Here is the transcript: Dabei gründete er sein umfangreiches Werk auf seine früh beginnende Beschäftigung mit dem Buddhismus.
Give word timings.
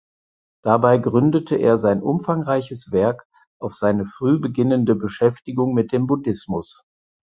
Dabei 0.63 0.97
gründete 0.97 1.57
er 1.57 1.77
sein 1.77 2.01
umfangreiches 2.01 2.91
Werk 2.91 3.27
auf 3.59 3.75
seine 3.75 4.07
früh 4.07 4.39
beginnende 4.39 4.95
Beschäftigung 4.95 5.75
mit 5.75 5.91
dem 5.91 6.07
Buddhismus. 6.07 6.85